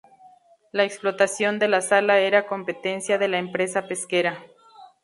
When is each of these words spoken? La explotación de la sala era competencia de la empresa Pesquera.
La 0.71 0.83
explotación 0.83 1.59
de 1.59 1.67
la 1.67 1.81
sala 1.81 2.17
era 2.21 2.47
competencia 2.47 3.19
de 3.19 3.27
la 3.27 3.37
empresa 3.37 3.87
Pesquera. 3.87 4.43